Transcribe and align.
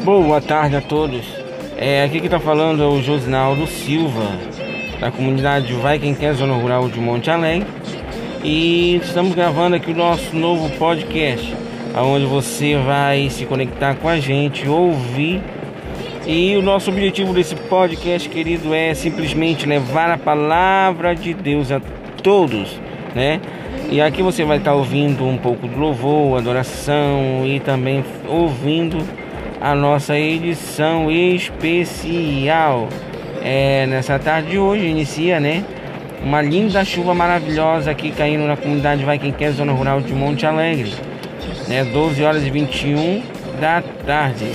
Boa 0.00 0.40
tarde 0.40 0.74
a 0.74 0.80
todos. 0.80 1.24
É, 1.76 2.02
aqui 2.02 2.18
que 2.18 2.26
está 2.26 2.40
falando 2.40 2.82
é 2.82 2.86
o 2.86 3.00
Josinaldo 3.00 3.68
Silva, 3.68 4.26
da 4.98 5.12
comunidade 5.12 5.72
Vai 5.74 5.98
Quem 5.98 6.12
Quer 6.12 6.32
Zona 6.32 6.54
Rural 6.54 6.88
de 6.88 6.98
Monte 6.98 7.30
Alegre. 7.30 7.68
E 8.42 8.96
estamos 8.96 9.32
gravando 9.34 9.76
aqui 9.76 9.92
o 9.92 9.94
nosso 9.94 10.34
novo 10.34 10.68
podcast, 10.76 11.54
onde 11.94 12.24
você 12.24 12.76
vai 12.78 13.30
se 13.30 13.44
conectar 13.44 13.94
com 13.94 14.08
a 14.08 14.18
gente, 14.18 14.66
ouvir. 14.66 15.40
E 16.26 16.56
o 16.56 16.62
nosso 16.62 16.90
objetivo 16.90 17.32
desse 17.32 17.54
podcast, 17.54 18.28
querido, 18.28 18.74
é 18.74 18.94
simplesmente 18.94 19.66
levar 19.66 20.10
a 20.10 20.18
palavra 20.18 21.14
de 21.14 21.32
Deus 21.32 21.70
a 21.70 21.80
todos, 22.22 22.80
né? 23.14 23.40
E 23.88 24.00
aqui 24.00 24.22
você 24.22 24.42
vai 24.42 24.56
estar 24.56 24.74
ouvindo 24.74 25.24
um 25.24 25.36
pouco 25.36 25.68
do 25.68 25.78
louvor, 25.78 26.38
adoração 26.38 27.44
e 27.44 27.60
também 27.60 28.02
ouvindo 28.26 29.21
a 29.62 29.76
nossa 29.76 30.18
edição 30.18 31.08
especial. 31.08 32.88
É, 33.44 33.86
nessa 33.86 34.18
tarde 34.18 34.50
de 34.50 34.58
hoje 34.58 34.84
inicia, 34.86 35.38
né? 35.38 35.64
Uma 36.20 36.42
linda 36.42 36.84
chuva 36.84 37.14
maravilhosa 37.14 37.92
aqui 37.92 38.10
caindo 38.10 38.44
na 38.44 38.56
comunidade 38.56 39.04
Vai 39.04 39.20
Quem 39.20 39.30
Quer, 39.30 39.52
zona 39.52 39.72
rural 39.72 40.00
de 40.00 40.12
Monte 40.12 40.44
Alegre. 40.44 40.92
Né? 41.68 41.84
12 41.84 42.24
horas 42.24 42.44
e 42.44 42.50
21 42.50 43.22
da 43.60 43.82
tarde. 44.04 44.50